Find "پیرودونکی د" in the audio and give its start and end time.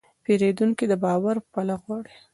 0.23-0.93